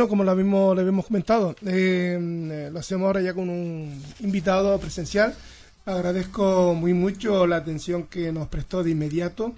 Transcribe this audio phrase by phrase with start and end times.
[0.00, 4.80] Bueno, como lo habíamos, le habíamos comentado, eh, lo hacemos ahora ya con un invitado
[4.80, 5.34] presencial.
[5.84, 9.54] Agradezco muy mucho la atención que nos prestó de inmediato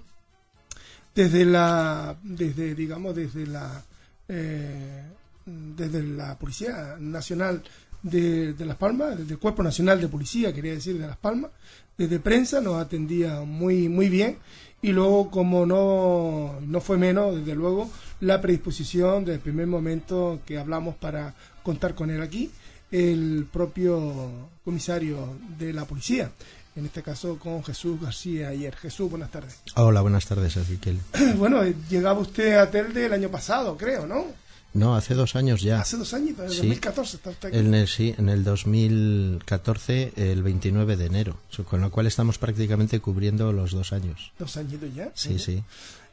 [1.15, 3.85] desde la, desde digamos, desde la,
[4.27, 5.03] eh,
[5.45, 7.63] desde la Policía Nacional
[8.03, 11.51] de, de, Las Palmas, desde el Cuerpo Nacional de Policía, quería decir, de Las Palmas,
[11.97, 14.37] desde prensa nos atendía muy, muy bien
[14.81, 20.41] y luego como no, no fue menos, desde luego, la predisposición desde el primer momento
[20.45, 22.51] que hablamos para contar con él aquí,
[22.91, 26.31] el propio comisario de la policía,
[26.75, 28.75] en este caso con Jesús García ayer.
[28.75, 29.61] Jesús, buenas tardes.
[29.75, 30.99] Hola, buenas tardes, Ezequiel.
[31.37, 34.25] bueno, llegaba usted a Telde el año pasado, creo, ¿no?
[34.73, 35.81] No, hace dos años ya.
[35.81, 37.57] Hace dos años, en el 2014 está usted aquí.
[37.57, 41.37] En el, sí, en el 2014, el 29 de enero,
[41.69, 44.31] con lo cual estamos prácticamente cubriendo los dos años.
[44.39, 45.11] ¿Dos añitos ya?
[45.13, 45.63] Sí, sí.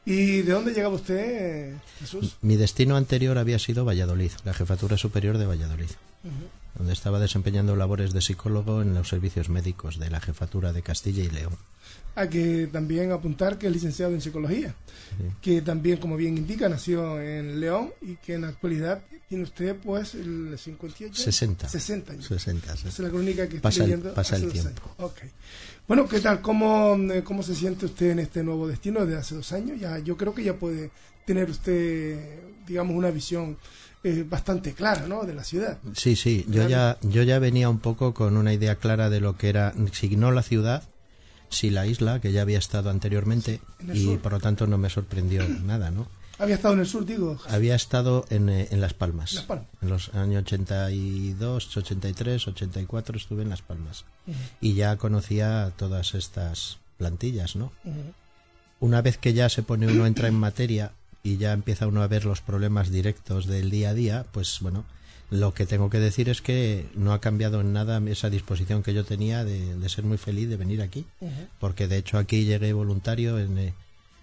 [0.05, 2.37] ¿Y de dónde llegaba usted, Jesús?
[2.43, 5.91] Mi destino anterior había sido Valladolid, la Jefatura Superior de Valladolid,
[6.77, 11.23] donde estaba desempeñando labores de psicólogo en los servicios médicos de la Jefatura de Castilla
[11.23, 11.57] y León.
[12.15, 14.75] Hay que también apuntar que es licenciado en psicología,
[15.41, 19.77] que también, como bien indica, nació en León y que en la actualidad tiene usted,
[19.77, 21.15] pues, el 58...
[21.15, 21.69] 60.
[21.69, 22.27] 60 años.
[22.27, 24.09] 60, Esa es la crónica que pasa estoy leyendo.
[24.09, 24.95] El, pasa hace el tiempo.
[24.99, 25.13] Años.
[25.13, 25.31] Okay.
[25.87, 26.41] Bueno, ¿qué tal?
[26.41, 29.79] ¿Cómo, ¿Cómo se siente usted en este nuevo destino de hace dos años?
[29.79, 30.91] Ya, yo creo que ya puede
[31.25, 33.57] tener usted, digamos, una visión
[34.03, 35.25] eh, bastante clara, ¿no?
[35.25, 35.79] De la ciudad.
[35.95, 36.45] Sí, sí.
[36.49, 39.75] Yo ya, yo ya venía un poco con una idea clara de lo que era,
[39.93, 40.83] si no la ciudad,
[41.51, 43.61] si la isla, que ya había estado anteriormente,
[43.93, 46.07] y por lo tanto no me sorprendió nada, ¿no?
[46.39, 47.39] Había estado en el sur, digo.
[47.51, 49.35] Había estado en, eh, en Las Palmas.
[49.35, 49.67] Las Palmas.
[49.83, 54.07] En los años 82, 83, 84 estuve en Las Palmas.
[54.27, 54.35] Uh -huh.
[54.63, 57.73] Y ya conocía todas estas plantillas, ¿no?
[57.85, 58.15] Uh -huh.
[58.81, 62.07] Una vez que ya se pone uno, entra en materia y ya empieza uno a
[62.07, 64.87] ver los problemas directos del día a día, pues bueno,
[65.31, 68.93] lo que tengo que decir es que no ha cambiado en nada esa disposición que
[68.95, 71.49] yo tenía de, de ser muy feliz de venir aquí, uh -huh.
[71.61, 73.75] porque de hecho aquí llegué voluntario en, eh,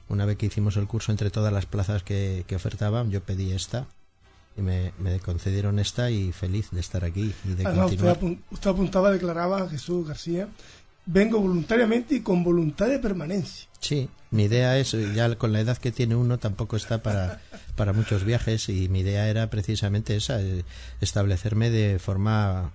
[0.10, 3.52] una vez que hicimos el curso entre todas las plazas que, que ofertaban, yo pedí
[3.52, 3.88] esta
[4.58, 8.14] y me, me, concedieron esta y feliz de estar aquí y de Además, continuar.
[8.14, 10.50] Usted, apun usted apuntaba, declaraba a Jesús García,
[11.06, 13.67] vengo voluntariamente y con voluntad de permanencia.
[13.80, 17.42] Sí, mi idea es, ya con la edad que tiene uno tampoco está para,
[17.76, 20.64] para muchos viajes y mi idea era precisamente esa, eh,
[21.00, 22.72] establecerme de forma,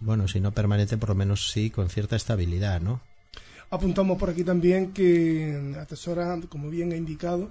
[0.00, 3.00] bueno, si no permanente, por lo menos sí con cierta estabilidad, ¿no?
[3.70, 7.50] Apuntamos por aquí también que atesora, como bien ha indicado,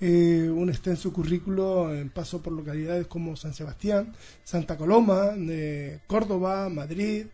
[0.00, 6.68] eh, un extenso currículo en paso por localidades como San Sebastián, Santa Coloma, eh, Córdoba,
[6.68, 7.26] Madrid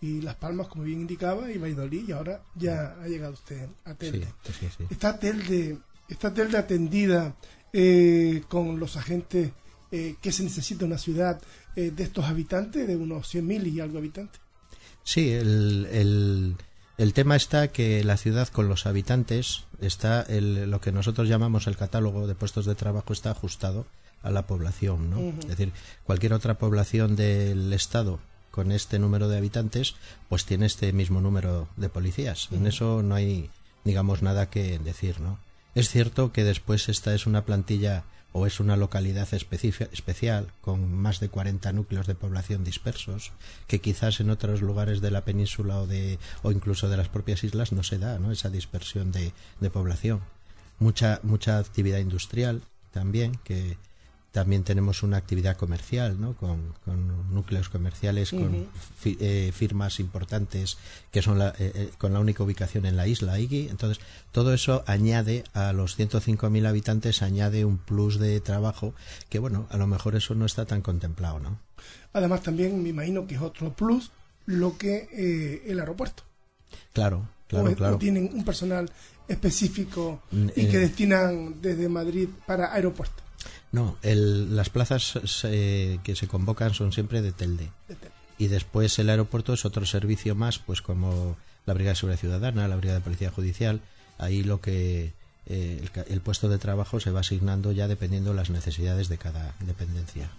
[0.00, 3.94] y Las Palmas, como bien indicaba, y Valladolid, y ahora ya ha llegado usted a
[3.94, 4.26] Telde.
[4.44, 4.84] Sí.
[4.90, 7.34] ¿Está, Telde ¿Está Telde atendida
[7.72, 9.52] eh, con los agentes
[9.90, 11.40] eh, que se necesita una ciudad
[11.74, 14.40] eh, de estos habitantes, de unos 100.000 y algo habitantes?
[15.02, 16.56] Sí, el, el,
[16.98, 21.66] el, tema está que la ciudad con los habitantes está el, lo que nosotros llamamos
[21.66, 23.86] el catálogo de puestos de trabajo está ajustado
[24.22, 25.20] a la población, ¿no?
[25.20, 25.40] Uh -huh.
[25.40, 25.72] Es decir,
[26.04, 28.18] cualquier otra población del estado
[28.56, 29.96] con este número de habitantes,
[30.30, 32.48] pues tiene este mismo número de policías.
[32.52, 33.50] En eso no hay,
[33.84, 35.38] digamos, nada que decir, ¿no?
[35.74, 41.20] Es cierto que después esta es una plantilla o es una localidad especial con más
[41.20, 43.32] de 40 núcleos de población dispersos
[43.66, 47.44] que quizás en otros lugares de la península o de o incluso de las propias
[47.44, 48.32] islas no se da, ¿no?
[48.32, 50.20] Esa dispersión de, de población.
[50.78, 53.76] Mucha mucha actividad industrial también que
[54.36, 56.34] también tenemos una actividad comercial, ¿no?
[56.34, 58.66] Con, con núcleos comerciales, con uh -huh.
[58.98, 60.76] fi, eh, firmas importantes
[61.10, 63.70] que son la, eh, eh, con la única ubicación en la isla Iggy.
[63.70, 68.92] Entonces, todo eso añade a los 105.000 habitantes, añade un plus de trabajo
[69.30, 71.58] que, bueno, a lo mejor eso no está tan contemplado, ¿no?
[72.12, 74.10] Además, también me imagino que es otro plus
[74.44, 76.24] lo que eh, el aeropuerto.
[76.92, 77.96] Claro, claro, o, claro.
[77.96, 78.90] O tienen un personal
[79.28, 83.25] específico y que destinan desde Madrid para aeropuertos.
[83.76, 87.70] No, el, las plazas se- que se convocan son siempre de Telde.
[87.88, 88.14] De Telde.
[88.38, 91.36] Y después el aeropuerto es otro servicio más, pues como
[91.66, 93.80] la Brigada de Seguridad Ciudadana, la Brigada de Policía Judicial.
[94.18, 95.12] Ahí lo que
[95.46, 99.18] eh, el, el puesto de trabajo se va asignando ya dependiendo de las necesidades de
[99.18, 100.30] cada dependencia.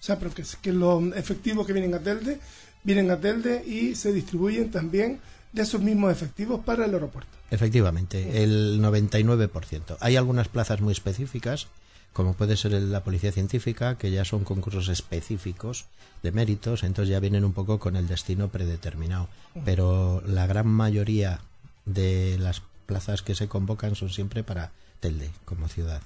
[0.00, 2.38] O sea, pero que, que los efectivos que vienen a Telde
[2.82, 5.20] vienen a Telde y se distribuyen también
[5.52, 7.30] de esos mismos efectivos para el aeropuerto.
[7.50, 9.96] Efectivamente, el 99%.
[10.00, 11.68] Hay algunas plazas muy específicas,
[12.12, 15.86] como puede ser la policía científica, que ya son concursos específicos
[16.22, 19.28] de méritos, entonces ya vienen un poco con el destino predeterminado.
[19.64, 21.40] Pero la gran mayoría
[21.84, 26.00] de las plazas que se convocan son siempre para Telde como ciudad.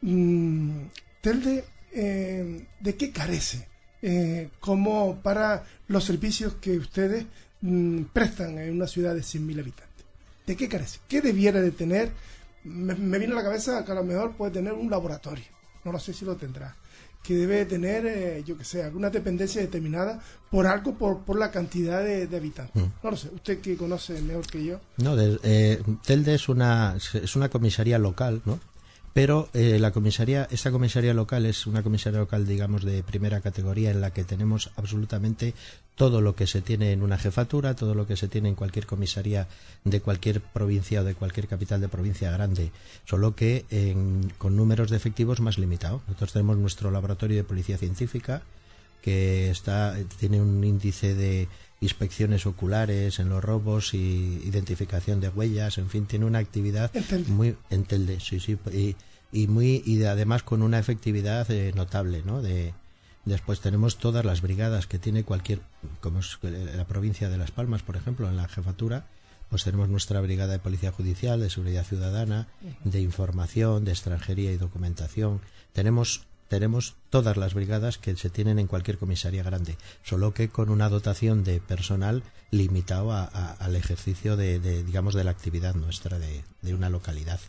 [0.00, 0.86] Mm,
[1.20, 3.68] Telde, eh, ¿de qué carece?
[4.02, 7.26] Eh, como para los servicios que ustedes
[7.60, 10.04] mm, prestan en una ciudad de 100.000 habitantes.
[10.46, 10.98] ¿De qué carece?
[11.08, 12.10] ¿Qué debiera de tener?
[12.64, 15.44] Me, me viene a la cabeza que a lo mejor puede tener un laboratorio.
[15.84, 16.76] No lo sé si lo tendrá.
[17.22, 20.20] Que debe tener, eh, yo que sé, alguna dependencia determinada
[20.50, 22.82] por algo, por, por la cantidad de, de habitantes.
[22.82, 22.88] Mm.
[23.02, 23.28] No lo sé.
[23.32, 24.80] Usted que conoce mejor que yo.
[24.98, 28.58] No, de- eh, Telde es una, es una comisaría local, ¿no?
[29.14, 33.90] Pero eh, la comisaría, esta comisaría local es una comisaría local, digamos, de primera categoría
[33.90, 35.52] en la que tenemos absolutamente
[35.96, 38.86] todo lo que se tiene en una jefatura, todo lo que se tiene en cualquier
[38.86, 39.48] comisaría
[39.84, 42.72] de cualquier provincia o de cualquier capital de provincia grande,
[43.04, 46.00] solo que en- con números de efectivos más limitados.
[46.06, 48.40] Nosotros tenemos nuestro laboratorio de policía científica,
[49.02, 51.48] que está tiene un índice de
[51.82, 56.90] inspecciones oculares en los robos y identificación de huellas, en fin, tiene una actividad
[57.28, 58.96] muy en Telde, sí, sí, y,
[59.32, 62.40] y muy y de- además con una efectividad eh, notable, ¿no?
[62.40, 62.72] De
[63.24, 65.60] después tenemos todas las brigadas que tiene cualquier
[66.00, 66.38] como es
[66.74, 69.06] la provincia de Las Palmas, por ejemplo, en la jefatura,
[69.50, 72.48] pues tenemos nuestra brigada de policía judicial, de seguridad ciudadana,
[72.84, 75.40] de información, de extranjería y documentación.
[75.72, 80.68] Tenemos tenemos todas las brigadas que se tienen en cualquier comisaría grande, solo que con
[80.68, 86.18] una dotación de personal limitado a- a- al ejercicio de, digamos, de la actividad nuestra
[86.18, 86.44] de,
[86.74, 87.40] una localidad.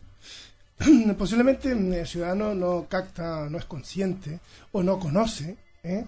[1.18, 4.40] posiblemente mm, el ciudadano no capta, no es consciente
[4.72, 6.06] o no conoce ¿eh?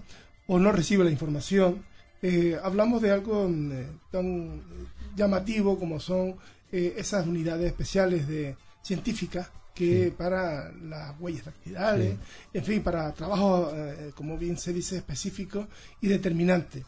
[0.47, 1.83] o no recibe la información.
[2.21, 4.61] Eh, hablamos de algo mm, eh, tan
[5.17, 6.35] llamativo como son
[6.71, 12.15] esas unidades especiales de científicas que para las huellas dactilares,
[12.53, 15.67] en fin, para trabajos, eh, como bien se dice, específicos
[16.01, 16.83] y determinantes.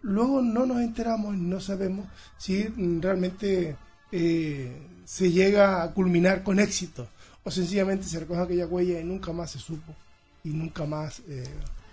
[0.00, 2.08] Luego no nos enteramos y no sabemos
[2.38, 2.64] si
[3.00, 3.76] realmente
[4.10, 4.72] eh,
[5.04, 7.06] se llega a culminar con éxito
[7.44, 9.94] o sencillamente se recoge aquella huella y nunca más se supo
[10.42, 11.44] y nunca más eh,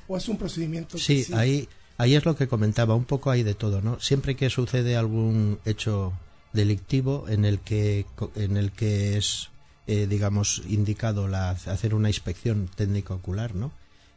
[0.07, 3.43] o es un procedimiento que Sí, ahí, ahí es lo que comentaba, un poco hay
[3.43, 3.99] de todo, ¿no?
[3.99, 6.13] Siempre que sucede algún hecho
[6.53, 9.49] delictivo en el que, en el que es,
[9.91, 13.71] eh, digamos, indicado la, hacer una inspección técnica ocular, ¿no?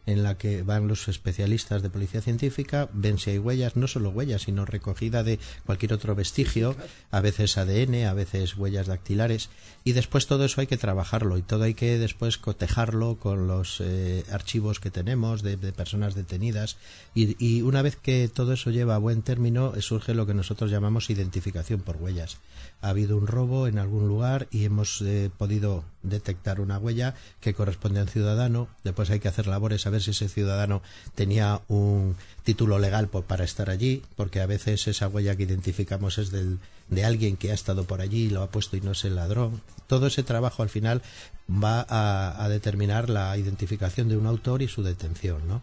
[0.05, 4.11] En la que van los especialistas de policía científica, ven si hay huellas, no solo
[4.11, 6.77] huellas, sino recogida de cualquier otro vestigio,
[7.11, 9.49] a veces ADN, a veces huellas dactilares,
[9.83, 13.81] y después todo eso hay que trabajarlo y todo hay que después cotejarlo con los
[13.81, 16.77] eh, archivos que tenemos de, de personas detenidas
[17.15, 20.71] y, y una vez que todo eso lleva a buen término surge lo que nosotros
[20.71, 22.37] llamamos identificación por huellas.
[22.83, 27.55] Ha habido un robo en algún lugar y hemos eh, podido detectar una huella que
[27.55, 28.69] corresponde a un ciudadano.
[28.85, 30.83] Después hay que hacer labores a ver si ese ciudadano
[31.15, 36.19] tenía un título legal por- para estar allí, porque a veces esa huella que identificamos
[36.19, 36.59] es del,
[36.91, 39.15] de alguien que ha estado por allí y lo ha puesto y no es el
[39.15, 39.63] ladrón.
[39.87, 41.03] Todo ese trabajo al final
[41.49, 45.63] va a, a determinar la identificación de un autor y su detención, ¿no?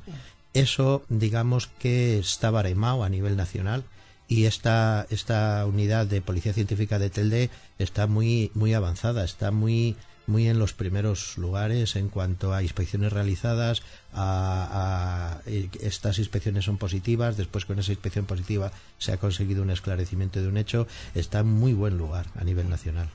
[0.53, 3.83] Eso, digamos que está baremado a nivel nacional
[4.29, 9.95] y esta, esta unidad de policía científica de Telde está muy, muy avanzada, está muy,
[10.27, 13.81] muy en los primeros lugares en cuanto a inspecciones realizadas,
[14.13, 19.71] a, eh, estas inspecciones son positivas, después con esa inspección positiva se ha conseguido un
[19.71, 23.09] esclarecimiento de un hecho, está en muy buen lugar a nivel nacional.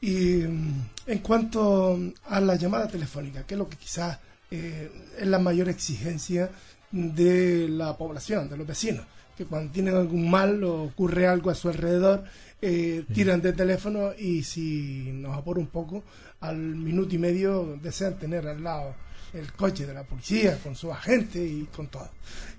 [0.00, 4.18] Y mm, en cuanto a la llamada telefónica, que es lo que quizás
[4.50, 6.50] eh, es la mayor exigencia
[6.90, 9.06] de la población, de los vecinos,
[9.36, 12.24] que cuando tienen algún mal o ocurre algo a su alrededor,
[12.62, 16.02] eh, tiran del teléfono y si nos apura un poco,
[16.40, 18.94] al minuto y medio desean tener al lado
[19.32, 22.10] el coche de la policía con su agente y con todo.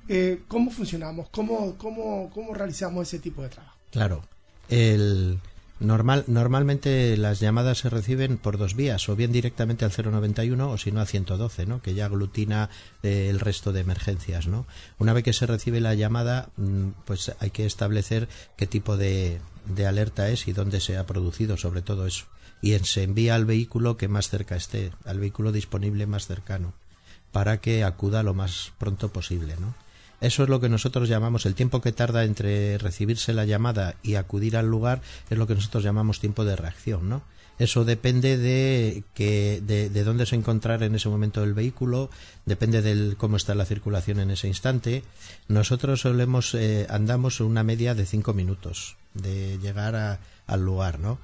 [0.08, 1.30] Eh, ¿Cómo funcionamos?
[1.30, 3.78] ¿Cómo, cómo, ¿Cómo realizamos ese tipo de trabajo?
[3.92, 4.24] Claro.
[4.70, 5.40] El
[5.82, 10.78] normal normalmente las llamadas se reciben por dos vías, o bien directamente al 091 o
[10.78, 11.82] si no al 112, ¿no?
[11.82, 12.70] Que ya aglutina
[13.04, 14.66] eh, el resto de emergencias, ¿no?
[15.00, 19.42] Una vez que se recibe la llamada, mm, pues hay que establecer qué tipo de,
[19.66, 22.26] de alerta es y dónde se ha producido, sobre todo eso.
[22.64, 26.74] y se envía al vehículo que más cerca esté, al vehículo disponible más cercano,
[27.32, 29.74] para que acuda lo más pronto posible, ¿no?
[30.22, 34.16] Eso es lo que nosotros llamamos el tiempo que tarda entre recibirse la llamada y
[34.16, 37.24] acudir al lugar, es lo que nosotros llamamos tiempo de reacción, ¿no?
[37.60, 42.10] Eso depende de, que, de, de dónde se encontrara en ese momento el vehículo,
[42.46, 45.04] depende de cómo está la circulación en ese instante.
[45.48, 51.20] Nosotros solemos, eh, andamos una media de cinco minutos de llegar al lugar, ¿no?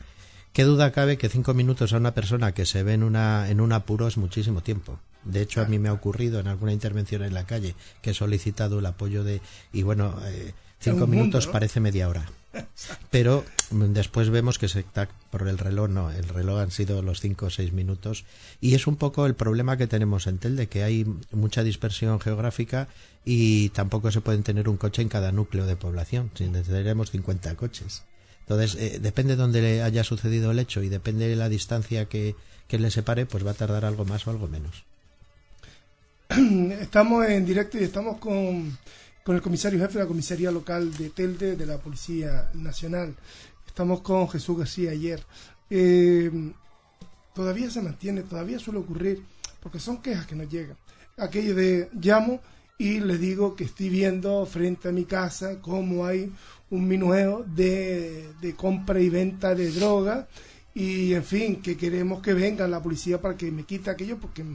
[0.53, 3.61] ¿Qué duda cabe que cinco minutos a una persona que se ve en, una, en
[3.61, 4.99] un apuro es muchísimo tiempo?
[5.23, 8.13] De hecho, a mí me ha ocurrido en alguna intervención en la calle que he
[8.13, 9.41] solicitado el apoyo de...
[9.73, 12.29] Y bueno, eh, cinco minutos parece media hora.
[13.11, 17.19] Pero después vemos que se está por el reloj, no, el reloj han sido los
[17.19, 18.25] cinco o seis minutos.
[18.61, 22.87] Y es un poco el problema que tenemos en Telde, que hay mucha dispersión geográfica
[23.25, 27.55] y tampoco se pueden tener un coche en cada núcleo de población, si necesitaríamos 50
[27.55, 28.03] coches.
[28.41, 32.05] Entonces, eh, depende de dónde le haya sucedido el hecho y depende de la distancia
[32.05, 32.35] que,
[32.69, 34.85] que le separe, pues va a tardar algo más o algo menos.
[36.81, 38.77] Estamos en directo y estamos con
[39.27, 43.13] con el comisario jefe de la comisaría local de Telde de la Policía Nacional.
[43.67, 45.21] Estamos con Jesús García ayer.
[45.69, 46.31] Eh,
[47.33, 49.21] todavía se mantiene, todavía suele ocurrir,
[49.61, 50.77] porque son quejas que nos llegan.
[51.17, 52.39] Aquello de llamo
[52.77, 56.31] y le digo que estoy viendo frente a mi casa cómo hay
[56.69, 60.29] un minueo de, de compra y venta de droga
[60.73, 64.45] y en fin, que queremos que venga la policía para que me quite aquello porque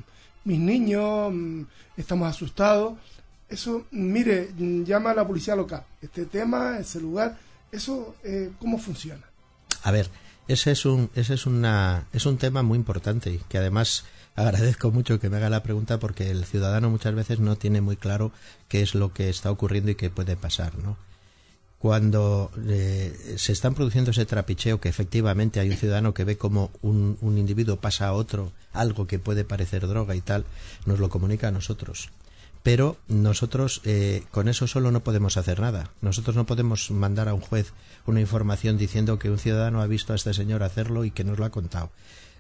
[0.45, 1.63] mis niños mm,
[1.97, 2.95] estamos asustados
[3.53, 5.85] eso, mire, llama a la policía local.
[6.01, 7.39] Este tema, ese lugar,
[7.71, 9.23] eso, eh, ¿cómo funciona?
[9.83, 10.09] A ver,
[10.49, 14.05] ese es un, ese es una, es un tema muy importante y que además
[14.37, 17.97] agradezco mucho que me haga la pregunta porque el ciudadano muchas veces no tiene muy
[17.97, 18.33] claro
[18.69, 20.97] qué es lo que está ocurriendo y qué puede pasar, ¿no?
[21.83, 26.71] Cuando eh, se están produciendo ese trapicheo, que efectivamente hay un ciudadano que ve como
[26.81, 30.45] un, un individuo pasa a otro algo que puede parecer droga y tal,
[30.87, 32.11] nos lo comunica a nosotros
[32.63, 35.91] pero nosotros eh, con eso solo no podemos hacer nada.
[36.01, 37.73] Nosotros no podemos mandar a un juez
[38.07, 41.41] una información diciendo que un ciudadano ha visto a este señor hacerlo y que nos
[41.41, 41.91] lo ha contado.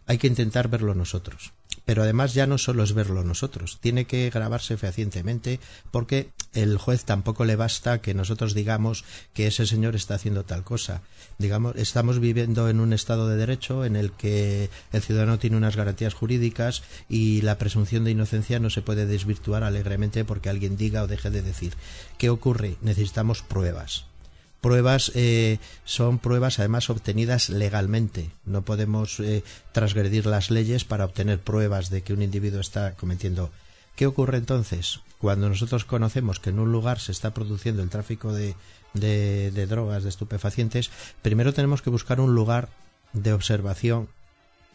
[0.06, 1.52] Hay que intentar verlo nosotros
[1.84, 5.60] pero además ya no solo es verlo nosotros, tiene que grabarse fehacientemente
[5.90, 10.64] porque el juez tampoco le basta que nosotros digamos que ese señor está haciendo tal
[10.64, 11.02] cosa.
[11.38, 15.76] Digamos, estamos viviendo en un estado de derecho en el que el ciudadano tiene unas
[15.76, 21.02] garantías jurídicas y la presunción de inocencia no se puede desvirtuar alegremente porque alguien diga
[21.02, 21.74] o deje de decir.
[22.18, 22.76] ¿Qué ocurre?
[22.82, 24.11] Necesitamos pruebas
[24.62, 28.30] pruebas eh, son pruebas además obtenidas legalmente.
[28.46, 29.42] No podemos eh,
[29.72, 33.50] transgredir las leyes para obtener pruebas de que un individuo está cometiendo.
[33.96, 35.00] ¿Qué ocurre entonces?
[35.18, 38.54] Cuando nosotros conocemos que en un lugar se está produciendo el tráfico de,
[38.94, 40.90] de, de drogas, de estupefacientes,
[41.20, 42.70] primero tenemos que buscar un lugar
[43.12, 44.08] de observación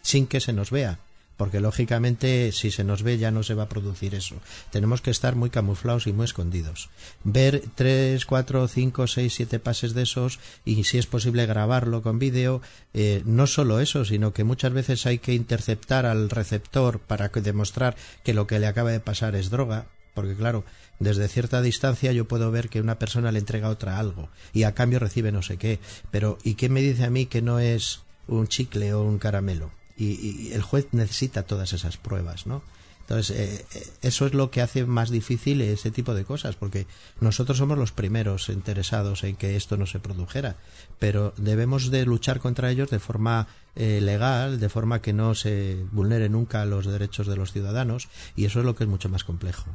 [0.02, 1.00] sin que se nos vea
[1.38, 4.36] porque lógicamente si se nos ve ya no se va a producir eso.
[4.72, 6.90] Tenemos que estar muy camuflados y muy escondidos.
[7.24, 12.20] Ver tres, cuatro, cinco, seis, siete pases de esos y si es posible grabarlo con
[12.20, 12.62] vídeo.
[12.94, 17.96] Eh, no solo eso, sino que muchas veces hay que interceptar al receptor para demostrar
[18.24, 20.64] que lo que le acaba de pasar es droga, porque claro,
[21.00, 24.64] desde cierta distancia yo puedo ver que una persona le entrega a otra algo y
[24.64, 25.80] a cambio recibe no sé qué.
[26.10, 29.72] Pero ¿y qué me dice a mí que no es un chicle o un caramelo?
[29.98, 32.62] Y, el juez necesita todas esas pruebas, ¿no?
[33.02, 36.88] Entonces, eh, eh, eso es lo que hace más difícil ese tipo de cosas, porque
[37.22, 40.58] nosotros somos los primeros interesados en que esto no se produjera,
[41.00, 45.86] pero debemos de luchar contra ellos de forma eh, legal, de forma que no se
[45.94, 49.24] vulnere nunca los derechos de los ciudadanos, y eso es lo que es mucho más
[49.24, 49.72] complejo.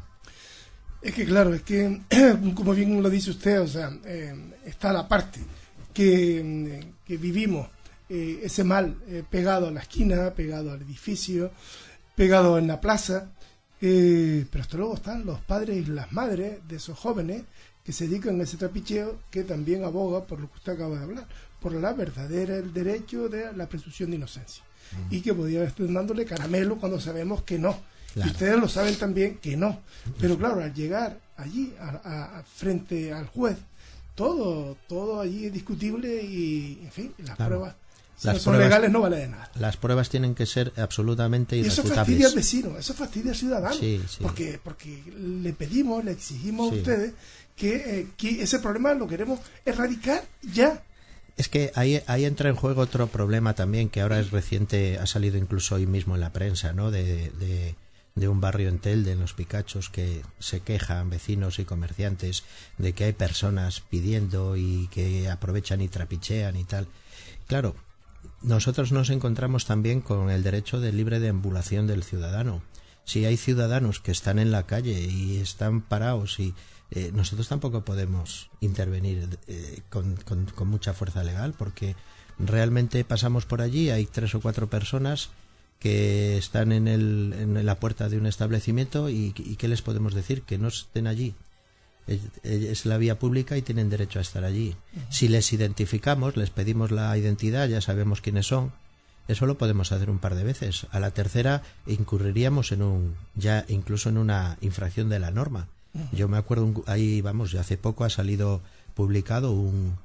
[1.01, 2.03] Es que claro, es que,
[2.55, 3.91] como bien lo dice usted, o sea,
[4.67, 5.41] está la parte
[5.95, 7.67] que, que vivimos
[8.15, 11.51] eh, ese mal eh, pegado a la esquina, pegado al edificio,
[12.15, 13.31] pegado en la plaza.
[13.81, 17.45] Eh, pero hasta luego están los padres y las madres de esos jóvenes
[17.83, 21.05] que se dedican a ese trapicheo, que también aboga por lo que usted acaba de
[21.05, 21.27] hablar,
[21.59, 24.63] por la verdadera el derecho de la presunción de inocencia.
[25.09, 27.75] Y que podría estar dándole caramelo cuando sabemos que no.
[28.15, 29.81] Y ustedes lo saben también que no.
[30.21, 33.57] Pero claro, al llegar allí, a, frente al juez,
[34.15, 37.75] todo, todo allí es discutible y, en fin, las pruebas
[38.23, 39.51] las son legales no vale de nada.
[39.57, 41.87] Las pruebas tienen que ser absolutamente irrefutables.
[41.87, 43.77] Y eso fastidia al vecino, eso fastidia al ciudadano.
[44.21, 47.13] Porque, porque le pedimos, le exigimos a ustedes
[47.61, 50.83] eh, que, ese problema lo queremos erradicar ya.
[51.37, 55.07] Es que ahí, ahí entra en juego otro problema también que ahora es reciente, ha
[55.07, 56.91] salido incluso hoy mismo en la prensa, ¿no?
[56.91, 57.75] De, de,
[58.15, 62.45] de un barrio en Telde, en Los Picachos, que se quejan vecinos y comerciantes
[62.79, 66.89] de que hay personas pidiendo y que aprovechan y trapichean y tal.
[67.47, 67.75] Claro,
[68.43, 72.63] nosotros nos encontramos también con el derecho de libre deambulación del ciudadano.
[73.05, 76.55] Si hay ciudadanos que están en la calle y están parados y
[76.91, 80.17] eh, nosotros tampoco podemos intervenir eh, con,
[80.67, 81.97] mucha fuerza legal porque
[82.39, 85.31] realmente pasamos por allí, hay tres o cuatro personas
[85.79, 90.15] que están en, el, en la puerta de un establecimiento y, y ¿qué les podemos
[90.15, 90.43] decir?
[90.43, 91.35] Que no estén allí
[92.07, 94.77] es la vía pública y tienen derecho a estar allí.
[95.11, 98.73] Si les identificamos, les pedimos la identidad, ya sabemos quiénes son.
[99.29, 100.87] Eso lo podemos hacer un par de veces.
[100.91, 105.69] A la tercera incurriríamos en un ya incluso en una infracción de la norma.
[106.11, 108.63] Yo me acuerdo ahí vamos, hace poco ha salido
[108.95, 109.97] publicado un,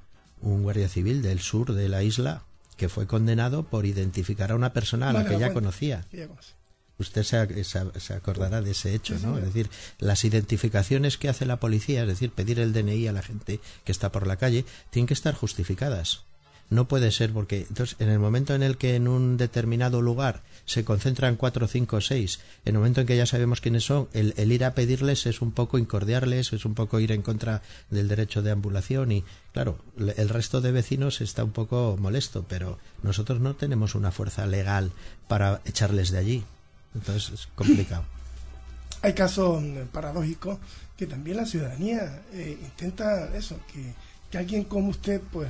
[0.41, 2.43] un guardia civil del sur de la isla
[2.75, 6.05] que fue condenado por identificar a una persona a la que ya conocía
[6.99, 9.37] usted se, acordará de ese hecho, ¿no?
[9.37, 13.21] Es decir, las identificaciones que hace la policía, es decir, pedir el DNI a la
[13.21, 16.21] gente que está por la calle, tienen que estar justificadas.
[16.69, 20.43] No puede ser porque, entonces, en el momento en el que en un determinado lugar
[20.65, 24.33] se concentran cuatro, cinco, seis, en el momento en que ya sabemos quiénes son, el,
[24.35, 28.09] el ir a pedirles es un poco incordiarles, es un poco ir en contra del
[28.09, 29.23] derecho de ambulación y,
[29.53, 34.45] claro, el resto de vecinos está un poco molesto, pero nosotros no tenemos una fuerza
[34.45, 34.91] legal
[35.29, 36.43] para echarles de allí.
[36.93, 38.03] Entonces es complicado.
[39.01, 40.57] Hay casos mm, paradójicos
[40.97, 43.93] que también la ciudadanía eh, intenta eso, que,
[44.37, 45.49] alguien como usted pues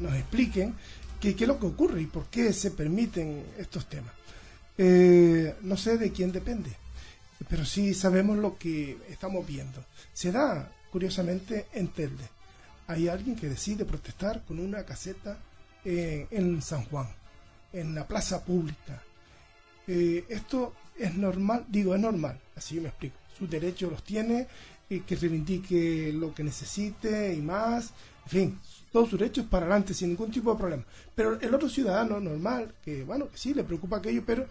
[0.00, 0.72] nos explique
[1.20, 4.12] qué es lo que ocurre y por qué se permiten estos temas.
[4.78, 6.70] Eh, no sé de quién depende,
[7.48, 9.84] pero sí sabemos lo que estamos viendo.
[10.12, 12.24] Se da, curiosamente, en Telde.
[12.88, 15.38] Hay alguien que decide protestar con una caseta
[15.84, 17.08] eh, en San Juan,
[17.72, 19.02] en la plaza pública.
[19.86, 23.16] Esto es normal, digo, es normal, así me explico.
[23.38, 24.46] Sus derechos los tiene,
[24.88, 27.92] y que reivindique lo que necesite y más,
[28.24, 28.60] en fin,
[28.92, 30.84] todos sus derechos para adelante sin ningún tipo de problema.
[31.14, 34.46] Pero el otro ciudadano normal, que bueno, sí le preocupa aquello, pero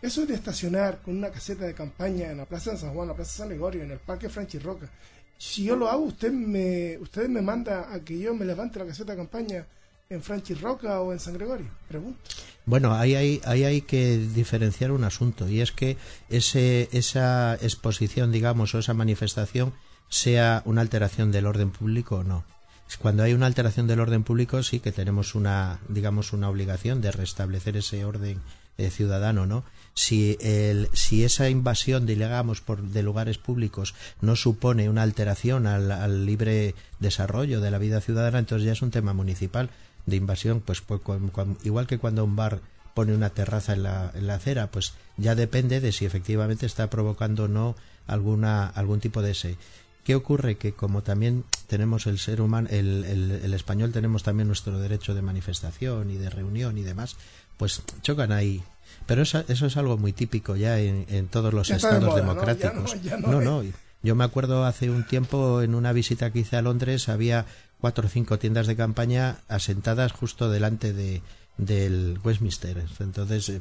[0.00, 3.08] eso de estacionar con una caseta de campaña en la Plaza de San Juan, en
[3.08, 4.88] la Plaza de San Gregorio, en el Parque Franchi Roca,
[5.36, 8.86] si yo lo hago, usted me, ustedes me manda a que yo me levante la
[8.86, 9.66] caseta de campaña
[10.12, 11.66] en Franchi Roca o en San Gregorio?
[12.64, 15.96] Bueno, ahí hay, ahí hay que diferenciar un asunto y es que
[16.28, 19.72] ese, esa exposición, digamos, o esa manifestación
[20.08, 22.44] sea una alteración del orden público o no.
[22.98, 27.10] Cuando hay una alteración del orden público sí que tenemos una, digamos, una obligación de
[27.10, 28.40] restablecer ese orden
[28.78, 29.64] eh, ciudadano, ¿no?
[29.94, 35.90] Si, el, si esa invasión, digamos, por, de lugares públicos no supone una alteración al,
[35.90, 39.70] al libre desarrollo de la vida ciudadana, entonces ya es un tema municipal
[40.06, 41.00] de invasión, pues, pues
[41.64, 42.60] igual que cuando un bar
[42.94, 46.90] pone una terraza en la, en la acera, pues ya depende de si efectivamente está
[46.90, 49.56] provocando o no alguna, algún tipo de ese.
[50.04, 50.56] ¿Qué ocurre?
[50.56, 55.22] Que como también tenemos el ser humano, el, el, español tenemos también nuestro derecho de
[55.22, 57.16] manifestación y de reunión y demás,
[57.56, 58.62] pues chocan ahí.
[59.06, 62.96] Pero eso, eso es algo muy típico ya en, en todos los estados democráticos.
[63.20, 63.62] no, no,
[64.02, 67.46] Yo me acuerdo hace un tiempo en una visita que hice a Londres había
[67.82, 71.20] cuatro o cinco tiendas de campaña asentadas justo delante de,
[71.58, 72.78] del Westminster.
[73.00, 73.60] Entonces, eh,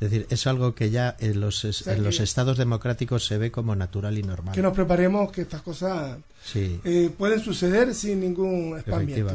[0.00, 3.76] es decir, es algo que ya en los, en los estados democráticos se ve como
[3.76, 4.52] natural y normal.
[4.52, 6.18] Que nos preparemos que estas cosas
[6.56, 9.32] eh, pueden suceder sin ningún espamiento.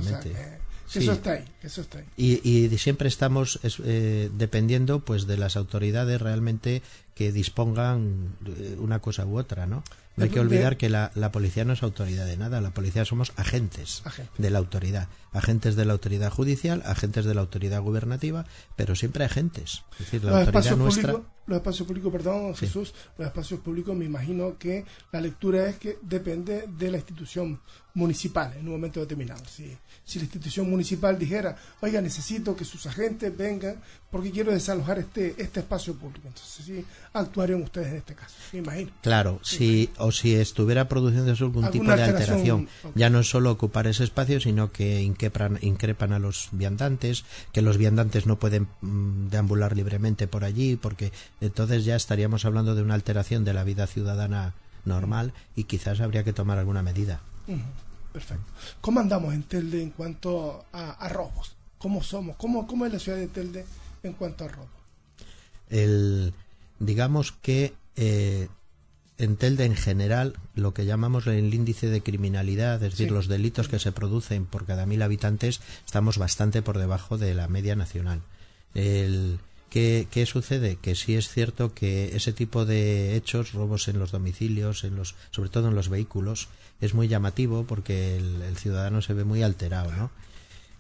[0.94, 2.06] eso está ahí, eso está ahí.
[2.18, 6.82] Y, y siempre estamos eh, dependiendo pues de las autoridades realmente
[7.16, 8.36] que dispongan
[8.78, 9.84] una cosa u otra, ¿no?
[10.18, 13.32] No hay que olvidar que la, policía no es autoridad de nada, la policía somos
[13.36, 14.04] agentes
[14.38, 19.24] de la autoridad, agentes de la autoridad judicial, agentes de la autoridad gubernativa, pero siempre
[19.26, 19.84] agentes.
[19.94, 24.58] Es decir, la autoridad nuestra los espacios públicos, perdón, Jesús, los espacios públicos me imagino
[24.58, 27.60] que la lectura es que depende de la institución
[27.98, 29.44] municipal en un momento determinado.
[29.46, 33.82] Si, si la institución municipal dijera, oiga, necesito que sus agentes vengan
[34.12, 38.60] porque quiero desalojar este, este espacio público, entonces sí actuarían ustedes en este caso, me
[38.60, 38.92] imagino.
[39.02, 43.88] Claro, si, o si estuviera produciendo algún tipo de alteración, ya no es solo ocupar
[43.88, 49.28] ese espacio, sino que increpan, increpan a los viandantes, que los viandantes no pueden mm,
[49.30, 53.88] deambular libremente por allí porque entonces ya estaríamos hablando de una alteración de la vida
[53.88, 54.54] ciudadana
[54.86, 57.22] normal y quizás habría que tomar alguna medida.
[58.12, 58.44] Perfecto.
[58.82, 61.56] ¿Cómo andamos en Telde en cuanto a, robos?
[61.78, 62.36] ¿Cómo somos?
[62.38, 63.66] ¿Cómo, ¿Cómo, es la ciudad de Telde
[64.04, 64.70] en cuanto a robos?
[65.70, 66.34] El,
[66.80, 68.48] digamos que eh,
[69.18, 73.68] en Telde en general, lo que llamamos el índice de criminalidad, es decir, los delitos
[73.68, 78.22] que se producen por cada mil habitantes, estamos bastante por debajo de la media nacional.
[78.74, 80.78] El, ¿Qué, sucede?
[80.78, 85.16] Que sí es cierto que ese tipo de hechos, robos en los domicilios, en los,
[85.32, 86.48] sobre todo en los vehículos,
[86.82, 90.10] es muy llamativo porque el, ciudadano se ve muy alterado, ¿no?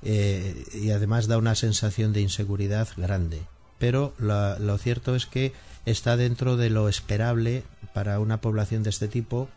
[0.04, 3.41] eh, y además da una sensación de inseguridad grande.
[3.80, 5.54] Pero lo cierto es que
[5.86, 9.50] está dentro de lo esperable para una población de este tipo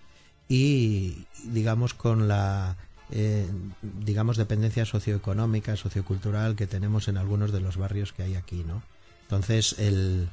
[0.48, 2.76] y digamos con la
[3.10, 3.48] eh,
[3.82, 8.82] digamos dependencia socioeconómica sociocultural que tenemos en algunos de los barrios que hay aquí no
[9.30, 10.28] entonces el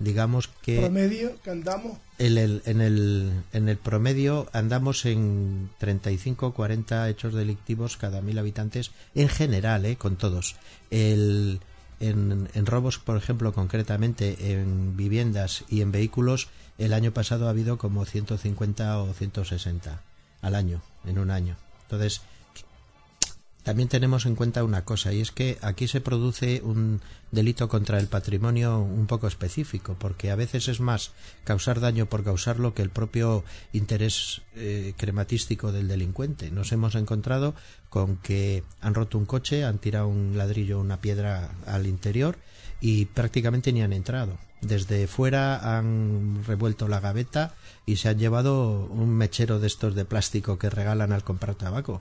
[0.00, 6.52] digamos que promedio que andamos en el, en el, en el promedio andamos en 35
[6.52, 10.56] 40 hechos delictivos cada mil habitantes en general eh, con todos
[10.90, 11.60] el
[12.00, 17.50] en, en, robos, por ejemplo, concretamente en viviendas y en vehículos, el año pasado ha
[17.50, 20.02] habido como 150 o 160
[20.42, 21.56] al año, en un año.
[21.82, 22.20] Entonces,
[23.64, 27.00] también tenemos en cuenta una cosa, y es que aquí se produce un
[27.32, 31.12] delito contra el patrimonio un poco específico, porque a veces es más
[31.44, 36.50] causar daño por causarlo que el propio interés eh, crematístico del delincuente.
[36.50, 37.54] Nos hemos encontrado
[37.88, 42.36] con que han roto un coche, han tirado un ladrillo, una piedra al interior
[42.80, 44.38] y prácticamente ni han entrado.
[44.66, 47.54] Desde fuera han revuelto la gaveta
[47.86, 52.00] y se han llevado un mechero de estos de plástico que regalan al comprar tabaco.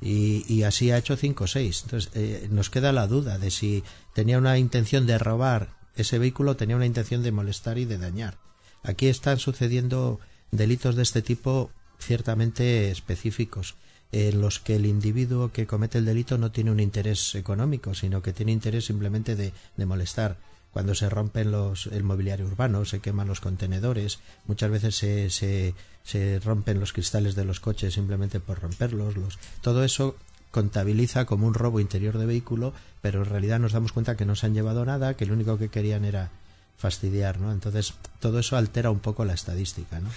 [0.00, 1.82] Y, así ha hecho cinco o seis.
[1.84, 3.82] Entonces eh, nos queda la duda de si
[4.14, 8.38] tenía una intención de robar ese vehículo, tenía una intención de molestar y de dañar.
[8.82, 13.74] Aquí están sucediendo delitos de este tipo ciertamente específicos
[14.12, 18.22] en los que el individuo que comete el delito no tiene un interés económico, sino
[18.22, 20.38] que tiene interés simplemente de, de molestar
[20.72, 25.74] cuando se rompen los, el mobiliario urbano, se queman los contenedores, muchas veces se, se,
[26.04, 30.16] se rompen los cristales de los coches simplemente por romperlos, los, todo eso
[30.50, 34.34] contabiliza como un robo interior de vehículo, pero en realidad nos damos cuenta que no
[34.34, 36.30] se han llevado nada, que lo único que querían era
[36.76, 37.52] fastidiar, ¿no?
[37.52, 40.08] Entonces, todo eso altera un poco la estadística, ¿no?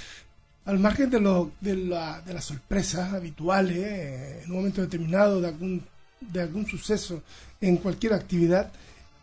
[0.65, 5.41] Al margen de, lo, de, la, de las sorpresas habituales, eh, en un momento determinado
[5.41, 5.83] de algún,
[6.21, 7.23] de algún suceso
[7.59, 8.71] en cualquier actividad,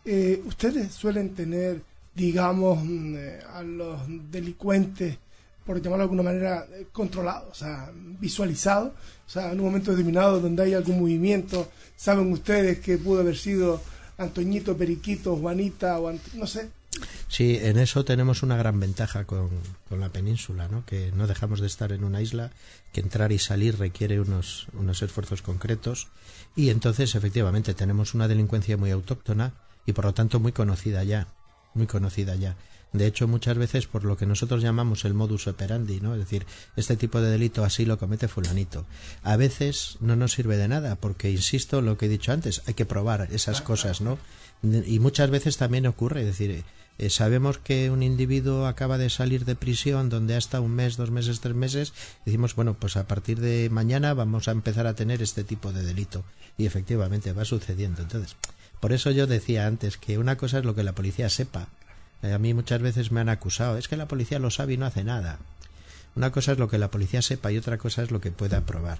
[0.05, 1.81] eh, ustedes suelen tener,
[2.15, 5.17] digamos, mm, eh, a los delincuentes,
[5.65, 8.93] por llamarlo de alguna manera, eh, controlados, o sea, visualizados,
[9.27, 13.37] o sea, en un momento determinado donde hay algún movimiento, saben ustedes que pudo haber
[13.37, 13.81] sido
[14.17, 16.69] Antoñito, Periquito, Juanita, o no sé.
[17.27, 19.49] Sí, en eso tenemos una gran ventaja con,
[19.87, 20.83] con, la península, ¿no?
[20.85, 22.51] que no dejamos de estar en una isla,
[22.91, 26.07] que entrar y salir requiere unos, unos esfuerzos concretos
[26.55, 29.53] y entonces efectivamente tenemos una delincuencia muy autóctona
[29.89, 31.27] y por lo tanto muy conocida ya,
[31.73, 32.55] muy conocida ya.
[32.93, 36.13] De hecho, muchas veces por lo que nosotros llamamos el modus operandi, ¿no?
[36.13, 38.85] Es decir, este tipo de delito así lo comete fulanito.
[39.21, 42.73] A veces no nos sirve de nada, porque, insisto, lo que he dicho antes, hay
[42.73, 44.17] que probar esas cosas, ¿no?
[44.63, 46.63] Y muchas veces también ocurre, es decir,
[46.97, 50.97] eh, sabemos que un individuo acaba de salir de prisión donde ha estado un mes,
[50.97, 51.93] dos meses, tres meses,
[52.25, 55.83] decimos, bueno, pues a partir de mañana vamos a empezar a tener este tipo de
[55.83, 56.25] delito.
[56.57, 58.01] Y efectivamente va sucediendo.
[58.01, 58.35] Entonces,
[58.79, 61.67] por eso yo decía antes que una cosa es lo que la policía sepa.
[62.21, 64.77] Eh, a mí muchas veces me han acusado, es que la policía lo sabe y
[64.77, 65.39] no hace nada.
[66.15, 68.61] Una cosa es lo que la policía sepa y otra cosa es lo que pueda
[68.61, 68.99] probar.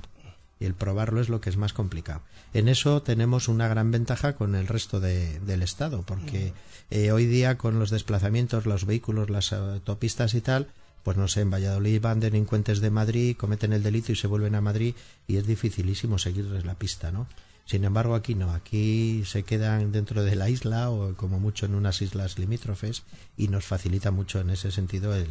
[0.59, 2.21] Y el probarlo es lo que es más complicado.
[2.53, 6.53] En eso tenemos una gran ventaja con el resto del Estado, porque
[6.89, 10.67] eh, hoy día con los desplazamientos, los vehículos, las autopistas y tal,
[11.03, 14.55] pues no sé, en Valladolid van delincuentes de Madrid, cometen el delito y se vuelven
[14.55, 14.95] a Madrid
[15.27, 17.27] y es dificilísimo seguirles la pista, ¿no?
[17.69, 21.75] Sin embargo, aquí no, aquí se quedan dentro de la isla o como mucho en
[21.75, 23.03] unas islas limítrofes
[23.37, 25.27] y nos facilita mucho en ese sentido el,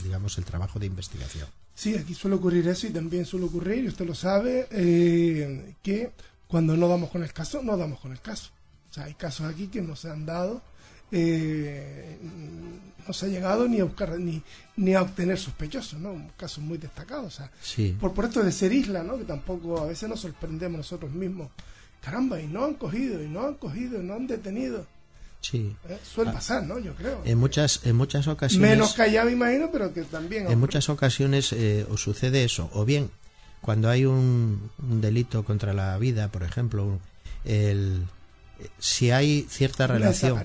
[0.00, 1.48] digamos el trabajo de investigación.
[1.74, 6.12] Sí, aquí suele ocurrir eso y también suele ocurrir, y usted lo sabe, eh, que
[6.46, 8.52] cuando no damos con el caso, no damos con el caso.
[8.88, 10.62] O sea, hay casos aquí que no se han dado,
[11.10, 12.20] eh,
[13.04, 14.40] no se ha llegado ni a buscar ni,
[14.76, 16.30] ni a obtener sospechosos, ¿no?
[16.36, 17.34] Casos muy destacados.
[17.34, 17.50] O sea,
[17.98, 19.18] por, por esto de ser isla, ¿no?
[19.18, 21.48] Que tampoco a veces nos sorprendemos nosotros mismos
[22.00, 24.86] caramba, y no han cogido, y no han cogido, y no han detenido.
[25.40, 25.74] Sí.
[25.88, 26.78] Eh, suele ah, pasar, ¿no?
[26.78, 27.22] Yo creo.
[27.24, 28.70] En muchas, en muchas ocasiones.
[28.70, 30.50] Menos que allá, me imagino, pero que también.
[30.50, 32.70] En muchas ocasiones eh, os sucede eso.
[32.74, 33.10] O bien,
[33.60, 36.98] cuando hay un, delito contra la vida, por ejemplo,
[37.44, 38.04] el,
[38.78, 40.42] si hay cierta relación.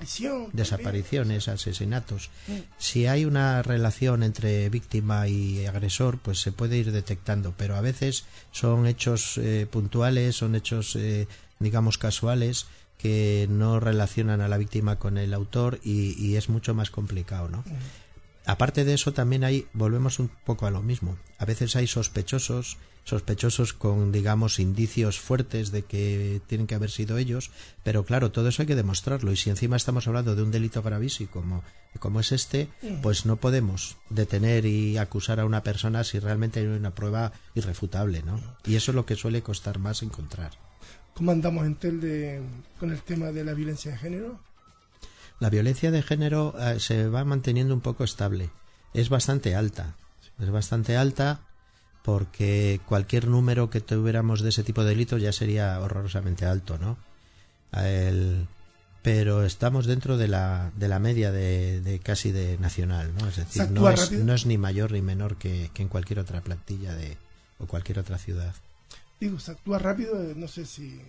[0.52, 2.30] desapariciones, asesinatos.
[2.46, 2.52] Mm.
[2.78, 7.52] Si hay una relación entre víctima y agresor, pues se puede ir detectando.
[7.56, 10.96] Pero a veces son hechos eh, puntuales, son hechos
[11.58, 12.66] digamos, casuales
[12.98, 17.64] que no relacionan a la víctima con el autor y, es mucho más complicado, ¿no?
[18.46, 21.16] aparte de eso también hay volvemos un poco a lo mismo.
[21.38, 27.18] A veces hay sospechosos sospechosos con digamos indicios fuertes de que tienen que haber sido
[27.18, 27.52] ellos
[27.84, 29.32] pero claro todo eso hay que demostrarlo.
[29.32, 31.64] Y si encima estamos hablando de un delito gravísimo como,
[31.98, 32.68] como es este
[33.02, 38.22] pues no podemos detener y acusar a una persona si realmente hay una prueba irrefutable
[38.22, 40.65] no y eso es lo que suele costar más encontrar
[41.16, 42.42] ¿Cómo andamos en Telde
[42.78, 44.38] con el tema de la violencia de género?
[45.40, 48.50] La violencia de género eh, se va manteniendo un poco estable.
[48.92, 49.94] Es bastante alta.
[50.38, 51.40] Es bastante alta
[52.02, 56.98] porque cualquier número que tuviéramos de ese tipo de delitos ya sería horrorosamente alto, ¿no?
[57.72, 58.46] El,
[59.00, 63.26] pero estamos dentro de la, de la media de, de casi de nacional, ¿no?
[63.26, 66.42] Es decir, no es, no es, ni mayor ni menor que, que, en cualquier otra
[66.42, 67.16] plantilla de,
[67.58, 68.54] o cualquier otra ciudad.
[69.20, 71.00] Digo, se actúa rápido, no sé si...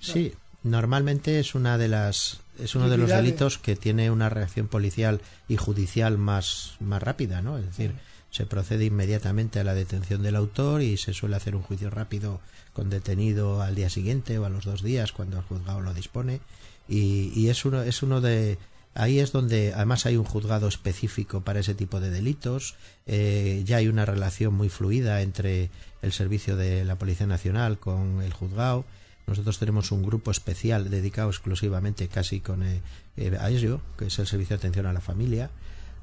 [0.00, 4.66] Sí, normalmente es una de las es uno de los delitos que tiene una reacción
[4.66, 7.94] policial y judicial más más rápida no es decir
[8.30, 12.40] se procede inmediatamente a la detención del autor y se suele hacer un juicio rápido
[12.72, 16.40] con detenido al día siguiente o a los dos días cuando el juzgado lo dispone.
[16.88, 18.58] Y, y es uno es uno de
[18.94, 23.76] ahí es donde además hay un juzgado específico para ese tipo de delitos eh, ya
[23.76, 25.70] hay una relación muy fluida entre
[26.02, 28.84] el servicio de la policía nacional con el juzgado
[29.28, 32.80] nosotros tenemos un grupo especial dedicado exclusivamente casi con eh,
[33.18, 35.50] eh, a ello, que es el Servicio de Atención a la Familia.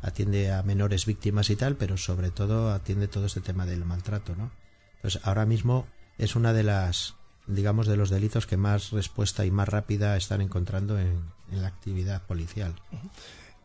[0.04, 4.36] Atiende a menores víctimas y tal, pero sobre todo atiende todo este tema del maltrato,
[4.36, 4.52] ¿no?
[4.98, 5.88] Entonces, ahora mismo
[6.20, 7.16] es una de las,
[7.48, 11.20] digamos, de los delitos que más respuesta y más rápida están encontrando en,
[11.52, 12.74] en la actividad policial.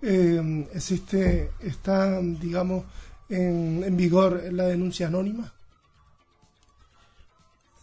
[0.02, 2.84] Eh, ¿Existe, está, digamos,
[3.28, 5.52] en, en vigor la denuncia anónima?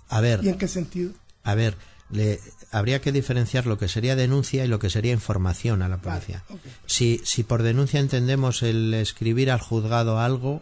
[0.09, 0.43] A ver.
[0.43, 1.13] ¿Y en qué sentido?
[1.47, 1.77] a ver,
[2.11, 5.97] le, habría que diferenciar lo que sería denuncia y lo que sería información a la
[5.97, 6.43] policía.
[6.49, 6.71] Vale, okay.
[6.85, 10.61] si, si por denuncia entendemos el escribir al juzgado algo,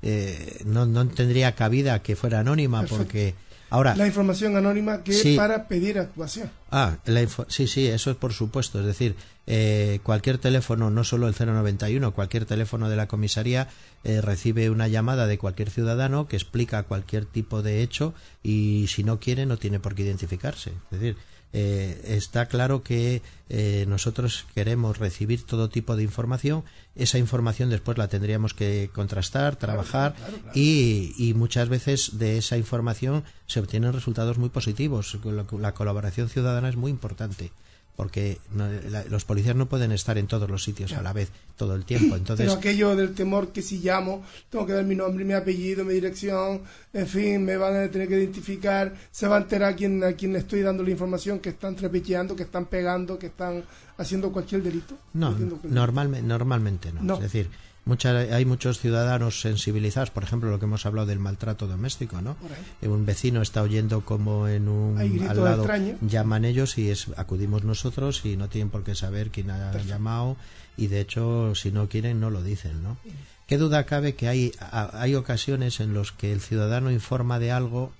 [0.00, 3.04] eh, no, no, tendría cabida que fuera anónima Perfecto.
[3.04, 3.34] porque
[3.72, 5.32] ahora la información anónima que sí.
[5.32, 6.50] es para pedir actuación.
[6.70, 8.80] Ah, la sí, sí, eso es por supuesto.
[8.80, 13.68] Es decir, eh, cualquier teléfono, no solo el 091, cualquier teléfono de la comisaría
[14.04, 19.04] eh, recibe una llamada de cualquier ciudadano que explica cualquier tipo de hecho y si
[19.04, 20.72] no quiere no tiene por qué identificarse.
[20.90, 21.16] Es decir,
[21.52, 26.64] eh, está claro que eh, nosotros queremos recibir todo tipo de información.
[26.94, 30.58] Esa información después la tendríamos que contrastar, trabajar claro, claro, claro.
[30.58, 35.18] Y, y, muchas veces de esa información se obtienen resultados muy positivos.
[35.58, 37.52] La colaboración ciudadana es muy importante
[37.96, 41.30] porque no, la, los policías no pueden estar en todos los sitios a la vez
[41.56, 42.16] todo el tiempo.
[42.16, 45.84] Entonces, Pero aquello del temor que si llamo, tengo que dar mi nombre, mi apellido,
[45.84, 49.76] mi dirección, en fin, me van a tener que identificar, se va a enterar a
[49.76, 53.26] quien, a quien le estoy dando la información que están trepecheando, que están pegando, que
[53.26, 53.62] están
[53.98, 54.96] haciendo cualquier delito.
[55.12, 57.02] No, normalmente, normalmente no.
[57.02, 57.14] no.
[57.16, 57.50] Es decir,
[57.84, 62.36] Mucha, hay muchos ciudadanos sensibilizados, por ejemplo, lo que hemos hablado del maltrato doméstico, ¿no?
[62.80, 65.96] Un vecino está oyendo como en un al lado extraño.
[66.00, 69.88] llaman ellos y es, acudimos nosotros y no tienen por qué saber quién ha Perfecto.
[69.88, 70.36] llamado
[70.76, 72.96] y de hecho si no quieren no lo dicen, ¿no?
[73.48, 77.92] ¿Qué duda cabe que hay, hay ocasiones en los que el ciudadano informa de algo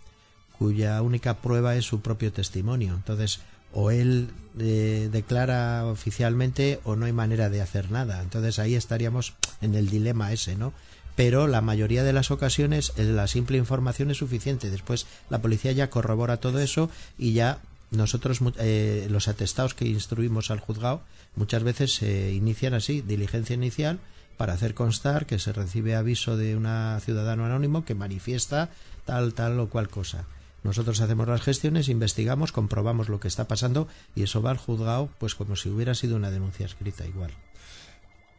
[0.59, 2.95] cuya única prueba es su propio testimonio?
[2.95, 3.40] Entonces,
[3.72, 8.22] o él eh, declara oficialmente o no hay manera de hacer nada.
[8.22, 10.72] Entonces ahí estaríamos en el dilema ese, ¿no?
[11.16, 14.70] Pero la mayoría de las ocasiones la simple información es suficiente.
[14.70, 20.50] Después la policía ya corrobora todo eso y ya nosotros eh, los atestados que instruimos
[20.50, 21.02] al juzgado
[21.37, 24.00] muchas veces se inician así, diligencia inicial
[24.37, 26.66] para hacer constar que se recibe aviso de un
[27.00, 28.70] ciudadano anónimo que manifiesta
[29.04, 30.24] tal tal o cual cosa.
[30.62, 35.09] Nosotros hacemos las gestiones, investigamos, comprobamos lo que está pasando y eso va al juzgado
[35.18, 37.33] pues como si hubiera sido una denuncia escrita igual.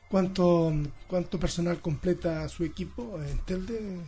[0.10, 0.72] ¿Cuánto,
[1.08, 4.00] cuánto personal completa su equipo en Telde,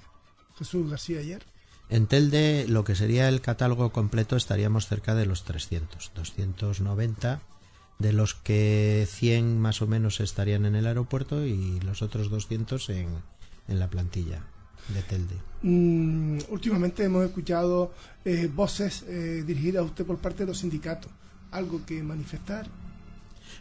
[0.58, 1.44] Jesús García ayer?
[1.90, 7.42] En Telde, lo que sería el catálogo completo, estaríamos cerca de los 300, 290,
[8.00, 12.90] de los que 100 más o menos estarían en el aeropuerto y los otros 200
[12.90, 13.08] en,
[13.68, 14.42] en la plantilla
[14.90, 15.36] de Telde.
[15.62, 17.92] Mm, últimamente hemos escuchado
[18.24, 21.12] eh, voces eh, dirigidas a usted por parte de los sindicatos.
[21.52, 22.68] ¿Algo que manifestar?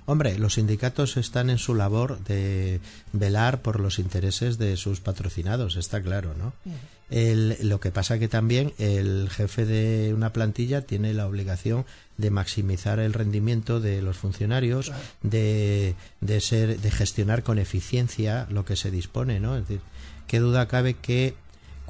[0.07, 2.81] Hombre, los sindicatos están en su labor de
[3.13, 6.53] velar por los intereses de sus patrocinados, está claro, ¿no?
[7.11, 11.85] El, lo que pasa que también el jefe de una plantilla tiene la obligación
[12.17, 18.65] de maximizar el rendimiento de los funcionarios, de, de, ser, de gestionar con eficiencia lo
[18.65, 19.57] que se dispone, ¿no?
[19.57, 19.81] Es decir,
[20.27, 21.35] qué duda cabe que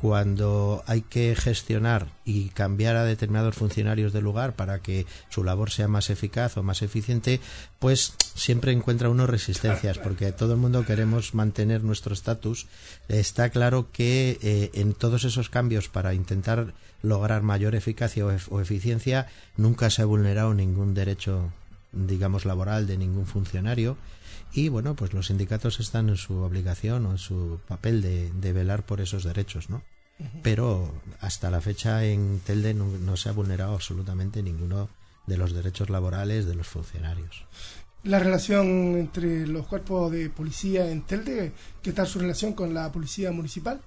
[0.05, 5.71] cuando hay que gestionar y cambiar a determinados funcionarios del lugar para que su labor
[5.71, 7.41] sea más eficaz o más eficiente,
[7.79, 12.67] pues siempre encuentra uno resistencias, porque todo el mundo queremos mantener nuestro estatus.
[13.09, 19.29] Está claro que eh, en todos esos cambios para intentar lograr mayor eficacia o, eficiencia
[19.57, 21.51] nunca se ha vulnerado ningún derecho,
[21.93, 23.97] digamos, laboral de ningún funcionario
[24.55, 28.87] y bueno, pues los sindicatos están en su obligación o en su papel de, velar
[28.87, 29.83] por esos derechos, ¿no?
[30.43, 34.89] pero hasta la fecha en Telde no, se ha vulnerado absolutamente ninguno
[35.27, 37.47] de los derechos laborales de los funcionarios.
[38.05, 42.93] La relación entre los cuerpos de policía en Telde, ¿qué tal su relación con la
[42.93, 43.81] policía municipal?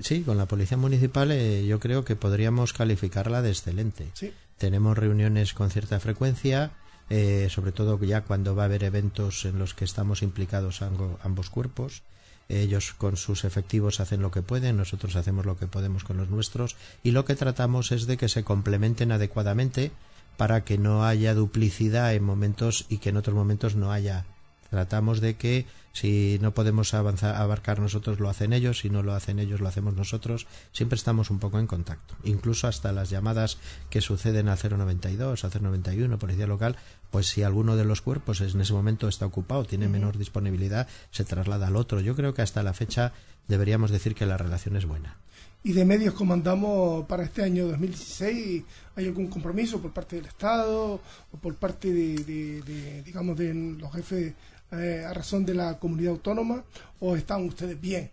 [0.00, 4.10] Sí, con la policía municipal eh, yo creo que podríamos calificarla de excelente.
[4.58, 6.72] Tenemos reuniones con cierta frecuencia,
[7.10, 11.50] eh, sobre todo ya cuando va a haber eventos en los que estamos implicados ambos
[11.50, 12.02] cuerpos.
[12.48, 16.30] Ellos con sus efectivos hacen lo que pueden, nosotros hacemos lo que podemos con los
[16.30, 19.90] nuestros y lo que tratamos es de que se complementen adecuadamente
[20.36, 24.26] para que no haya duplicidad en momentos y que en otros momentos no haya.
[24.70, 29.14] Tratamos de que si no podemos avanzar, abarcar nosotros, lo hacen ellos, si no lo
[29.14, 30.46] hacen ellos, lo hacemos nosotros.
[30.70, 32.16] Siempre estamos un poco en contacto.
[32.24, 33.56] Incluso hasta las llamadas
[33.88, 36.76] que suceden al 092, al 091, policía local,
[37.10, 41.24] pues si alguno de los cuerpos en ese momento está ocupado, tiene menor disponibilidad, se
[41.24, 42.00] traslada al otro.
[42.00, 43.14] Yo creo que hasta la fecha
[43.48, 45.16] deberíamos decir que la relación es buena.
[45.64, 48.62] ¿Y de medios comandamos para este año 2016?
[48.96, 51.00] ¿Hay algún compromiso por parte del Estado
[51.32, 54.34] o por parte de digamos, de los jefes
[54.72, 56.64] eh, a razón de la comunidad autónoma
[57.00, 58.10] o están ustedes bien?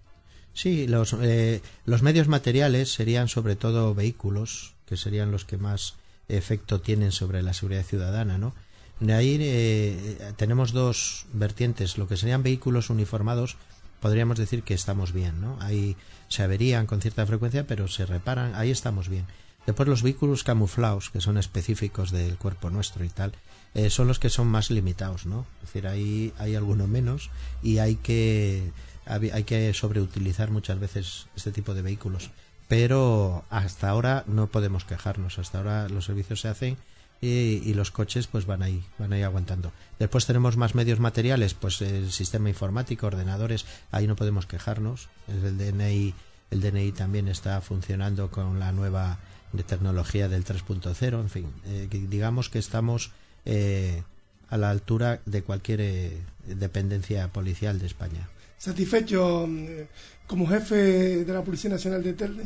[0.53, 5.95] Sí, los, eh, los medios materiales serían sobre todo vehículos, que serían los que más
[6.27, 8.53] efecto tienen sobre la seguridad ciudadana, ¿no?
[8.99, 13.57] De ahí eh, tenemos dos vertientes, lo que serían vehículos uniformados,
[13.99, 15.57] podríamos decir que estamos bien, ¿no?
[15.59, 19.25] Ahí se averían con cierta frecuencia, pero se reparan, ahí estamos bien.
[19.65, 23.33] Después los vehículos camuflados, que son específicos del cuerpo nuestro y tal,
[23.73, 25.45] eh, son los que son más limitados, ¿no?
[25.61, 27.29] Es decir, ahí hay alguno menos
[27.61, 28.71] y hay que
[29.05, 32.31] hay que sobreutilizar muchas veces este tipo de vehículos.
[32.67, 35.39] Pero hasta ahora no podemos quejarnos.
[35.39, 36.77] Hasta ahora los servicios se hacen
[37.21, 39.71] y, los coches pues van ahí, van ahí aguantando.
[39.99, 45.09] Después tenemos más medios materiales, pues el sistema informático, ordenadores, ahí no podemos quejarnos.
[45.27, 46.13] El DNI,
[46.51, 49.19] el DNI también está funcionando con la nueva
[49.61, 53.11] tecnología del 3.0, en fin, eh, digamos que estamos
[53.45, 54.03] eh,
[54.49, 58.29] a la altura de cualquier eh, dependencia policial de España.
[58.57, 59.87] ¿Satisfecho eh,
[60.27, 62.43] como jefe de la Policía Nacional de Telde?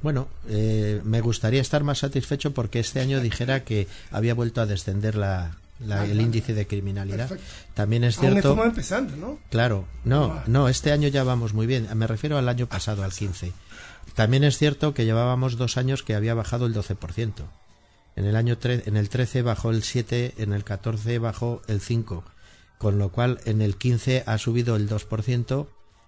[0.00, 5.16] Bueno, me gustaría estar más satisfecho porque este año dijera que había vuelto a descender
[5.16, 7.30] la, el índice de criminalidad.
[7.74, 8.38] También es cierto.
[8.38, 9.38] estamos empezando, ¿no?
[9.50, 11.88] Claro, no, no, este año ya vamos muy bien.
[11.94, 13.52] Me refiero al año pasado, al 15.
[14.14, 17.32] También es cierto que llevábamos dos años que había bajado el 12%.
[18.16, 22.24] En el año en el 13 bajó el 7, en el 14 bajó el 5,
[22.78, 25.66] con lo cual en el 15 ha subido el 2%,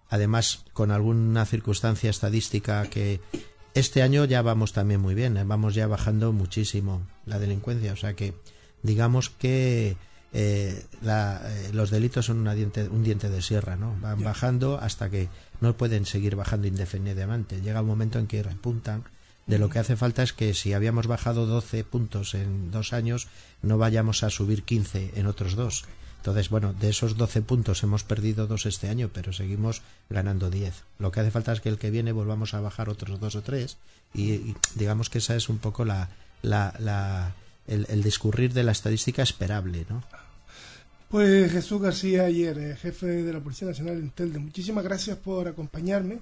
[0.09, 3.21] además con alguna circunstancia estadística que
[3.75, 5.45] este año ya vamos también muy bien, ¿eh?
[5.45, 8.35] vamos ya bajando muchísimo la delincuencia, o sea que
[8.87, 9.97] digamos que
[10.33, 13.97] eh, eh, los delitos son diente, un diente de sierra, ¿no?
[14.01, 15.29] Van bajando hasta que
[15.61, 17.61] no pueden seguir bajando indefinidamente.
[17.61, 19.05] Llega un momento en que repuntan
[19.47, 23.29] de lo que hace falta es que si habíamos bajado 12 puntos en dos años,
[23.63, 25.85] no vayamos a subir 15 en otros dos.
[26.19, 30.83] Entonces, bueno, de esos 12 puntos hemos perdido dos este año, pero seguimos ganando 10.
[30.99, 33.43] Lo que hace falta es que el que viene volvamos a bajar otros dos o
[33.43, 33.79] tres
[34.13, 36.09] y, digamos que esa es un poco la,
[36.43, 37.33] la,
[37.67, 40.03] el, discurrir de la estadística esperable, ¿no?
[41.09, 45.47] Pues Jesús García ayer, eh, jefe de la Policía Nacional en Telde, muchísimas gracias por
[45.47, 46.19] acompañarme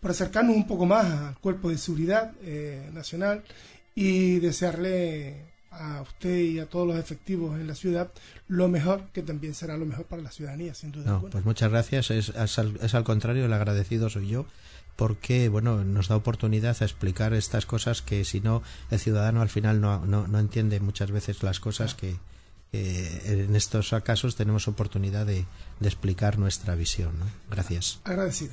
[0.00, 3.42] para acercarnos un poco más al cuerpo de seguridad eh, nacional
[3.94, 8.10] y desearle a usted y a todos los efectivos en la ciudad
[8.48, 11.12] lo mejor, que también será lo mejor para la ciudadanía, sin duda.
[11.12, 12.10] No, pues muchas gracias.
[12.10, 14.46] Es, es, al, contrario, el agradecido soy yo,
[15.00, 19.48] porque bueno, nos da oportunidad a explicar estas cosas que si no, el ciudadano al
[19.48, 22.18] final no, no, no entiende muchas veces las cosas que,
[22.70, 25.46] en estos casos tenemos oportunidad de,
[25.80, 27.12] explicar nuestra visión.
[27.50, 28.00] Gracias.
[28.04, 28.52] Agradecido.